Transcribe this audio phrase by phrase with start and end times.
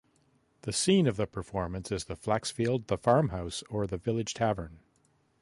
[0.63, 4.79] The scene of the performance is the flaxfield, the farmhouse, or the village tavern.